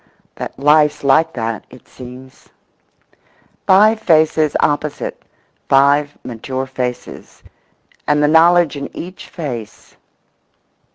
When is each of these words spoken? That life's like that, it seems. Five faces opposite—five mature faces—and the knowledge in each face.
That 0.33 0.57
life's 0.57 1.03
like 1.03 1.31
that, 1.33 1.63
it 1.69 1.87
seems. 1.87 2.49
Five 3.67 3.99
faces 3.99 4.55
opposite—five 4.59 6.17
mature 6.23 6.65
faces—and 6.65 8.23
the 8.23 8.27
knowledge 8.27 8.75
in 8.75 8.89
each 8.97 9.27
face. 9.29 9.95